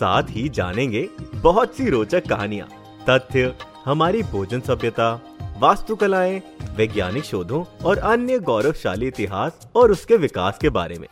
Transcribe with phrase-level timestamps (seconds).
[0.00, 2.68] साथ ही जानेंगे बहुत सी रोचक कहानियाँ,
[3.08, 3.54] तथ्य,
[3.84, 5.08] हमारी भोजन सभ्यता,
[5.58, 6.40] वास्तुकलाएँ,
[6.76, 11.06] वैज्ञानिक शोधों और अन्य गौरवशाली इतिहास और उसके विकास के बारे में।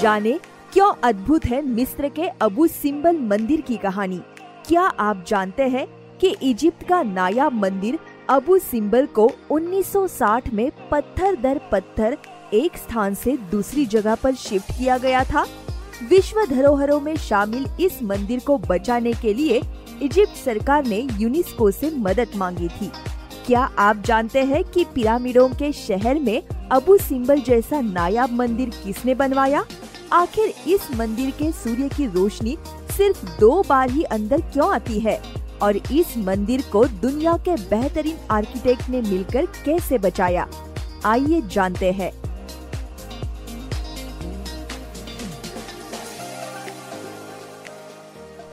[0.00, 0.38] जाने,
[0.72, 4.20] क्यों अद्भुत है मिस्र के अबू सिम्बल मंदिर की कहानी।
[4.68, 5.86] क्या आप जानते हैं
[6.20, 7.98] कि इजिप्ट का नायाब मंदिर
[8.30, 12.16] अबू सिम्बल को 1960 में पत्थर दर पत्थर
[12.54, 15.46] एक स्थान से दूसरी जगह पर शिफ्ट किया गया था?
[16.02, 19.62] विश्व धरोहरों में शामिल इस मंदिर को बचाने के लिए
[20.02, 22.90] इजिप्ट सरकार ने यूनेस्को से मदद मांगी थी।
[23.46, 26.42] क्या आप जानते हैं कि पिरामिडों के शहर में
[26.72, 29.64] अबू सिम्बल जैसा नायाब मंदिर किसने बनवाया?
[30.12, 32.58] आखिर इस मंदिर के सूर्य की रोशनी
[32.96, 35.22] सिर्फ़ दो बार ही अंदर क्यों आती है?
[35.62, 40.48] और इस मंदिर को दुनिया के बेहतरीन आर्किटेक्ट ने मिलकर कैसे बचाया?
[41.04, 42.23] आइए जानते हैं।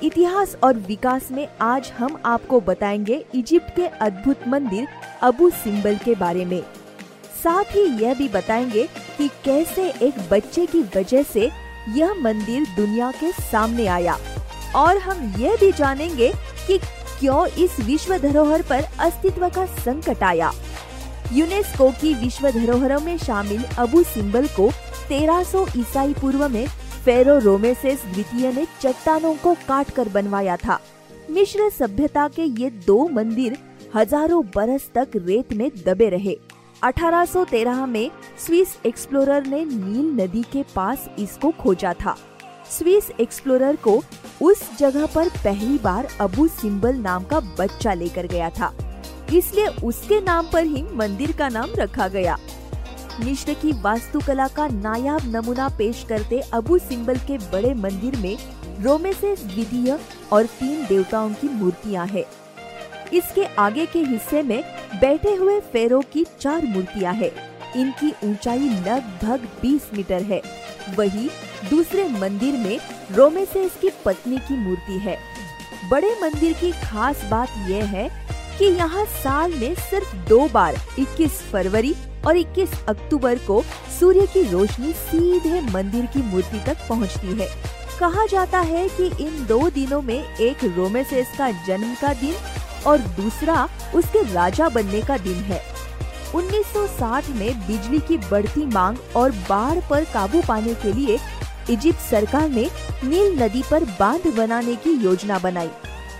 [0.03, 4.87] इतिहास और विकास में आज हम आपको बताएँगे इजिप्ट के अद्भुत मंदिर
[5.21, 6.61] अबू सिम्बल के बारे में।
[7.43, 11.49] साथ ही यह भी बताएँगे कि कैसे एक बच्चे की वजह से
[11.89, 14.17] यह मंदिर दुनिया के सामने आया।
[14.75, 16.31] और हम यह भी जानेंगे
[16.67, 16.77] कि
[17.19, 20.51] क्यों इस विश्व धरोहर पर अस्तित्व का संकट आया।
[21.33, 24.69] यूनेस्को की विश्व धरोहरों में शामिल अबू सिम्बल को
[25.09, 26.65] 1300 ईसाई पूर्व में
[27.05, 30.77] फेरो रोमेसेस द्वितीय ने चट्टानों को काट कर बनवाया था।
[31.31, 33.57] मिश्र सभ्यता के ये दो मंदिर
[33.95, 36.37] हज़ारों बरस तक रेत में दबे रहे।
[36.83, 38.09] 1813 में
[38.45, 42.15] स्विस एक्सप्लोरर ने नील नदी के पास इसको खोजा था।
[42.71, 44.01] स्विस एक्सप्लोरर को
[44.41, 48.73] उस जगह पर पहली बार अबू सिम्बल नाम का बच्चा लेकर गया था।
[49.33, 52.37] इसलिए उसके नाम पर ही मंदिर का नाम रखा गया।
[53.19, 58.37] मिश्र की वास्तुकला का नायाब नमूना पेश करते अबू सिम्बल के बड़े मंदिर में
[58.83, 59.97] रोमेसेस द्वितीय
[60.33, 62.23] और तीन देवताओं की मूर्तियाँ हैं।
[63.13, 64.61] इसके आगे के हिस्से में
[65.01, 67.31] बैठे हुए फेरो की चार मूर्तियाँ हैं।
[67.75, 70.41] इनकी ऊंचाई लगभग 20 मीटर है
[70.97, 71.29] वही
[71.69, 72.79] दूसरे मंदिर में
[73.15, 75.17] रोमेसेस की पत्नी की मूर्ति है
[75.89, 78.09] बड़े मंदिर की खास बात यह है
[78.57, 81.93] कि यहाँ साल में सिर्फ़ दो बार 21 फरवरी
[82.27, 83.61] और 21 अक्टूबर को
[83.99, 87.47] सूर्य की रोशनी सीधे मंदिर की मूर्ति तक पहुँचती है।
[87.99, 92.35] कहा जाता है कि इन दो दिनों में एक रोमेसेस का जन्म का दिन
[92.87, 95.61] और दूसरा उसके राजा बनने का दिन है।
[96.35, 101.17] 1960 में बिजली की बढ़ती मांग और बाढ़ पर काबू पाने के लिए
[101.69, 102.69] इजिप्ट सरकार ने
[103.03, 105.69] नील नदी पर बाँध बनाने की योजना बनाई।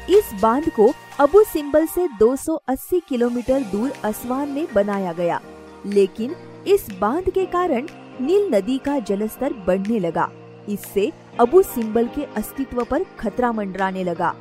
[0.09, 5.41] इस बाँध को अबू सिम्बल से 280 किलोमीटर दूर असवान में बनाया गया।
[5.86, 6.36] लेकिन
[6.68, 7.88] इस बाँध के कारण
[8.22, 10.30] नील नदी का जलस्तर बढ़ने लगा।
[10.69, 14.34] इससे अबू सिंबल के अस्तित्व पर खतरा मंडराने लगा।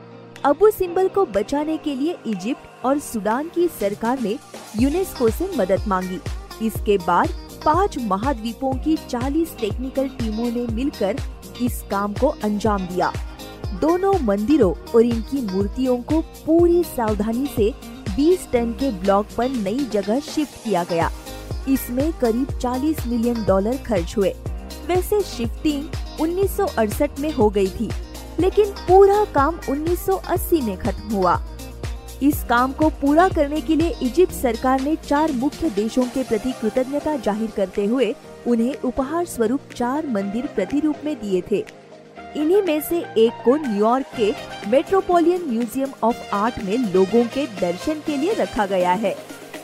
[0.44, 4.36] अबू सिम्बल को बचाने के लिए इजिप्ट और सूडान की सरकार ने
[4.80, 6.20] यूनेस्को से मदद मांगी।
[6.66, 7.28] इसके बाद
[7.64, 11.16] पाँच महाद्वीपों की 40 टेक्निकल टीमों ने मिलकर
[11.62, 13.12] इस काम को अंजाम दिया।
[13.80, 17.72] दोनों मंदिरों और इनकी मूर्तियों को पूरी सावधानी से
[18.16, 21.10] 20 टन के ब्लॉक पर नई जगह शिफ्ट किया गया।
[21.68, 24.34] इसमें करीब 40 मिलियन डॉलर खर्च हुए।
[24.86, 25.84] वैसे शिफ्टिंग
[26.20, 27.90] 1968 में हो गई थी,
[28.40, 31.40] लेकिन पूरा काम 1980 में खत्म हुआ।
[32.22, 36.52] इस काम को पूरा करने के लिए इजिप्ट सरकार ने चार मुख्य देशों के प्रति
[36.52, 38.14] कृतज्ञता ज़ाहिर करते हुए
[38.46, 41.64] उन्हें उपहार स्वरूप चार मंदिर प्रतिरूप में दिए थे।
[42.36, 44.32] इन्हीं में से एक को न्यूयॉर्क के
[44.70, 49.14] मेट्रोपोलियन म्यूज़ियम ऑफ़ आर्ट में लोगों के दर्शन के लिए रखा गया है।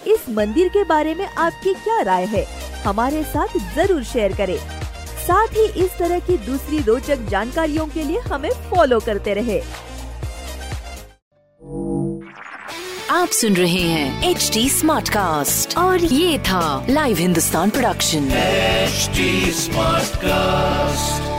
[0.07, 2.45] इस मंदिर के बारे में आपकी क्या राय है?
[2.85, 4.57] हमारे साथ ज़रूर शेयर करें।
[5.27, 9.61] साथ ही इस तरह की दूसरी रोचक जानकारियों के लिए हमें फॉलो करते रहे।
[13.11, 18.29] आप सुन रहे हैं एच डी स्मार्ट कास्ट और ये था live Hindustan production
[18.87, 19.29] HD
[19.61, 21.36] Smartcast.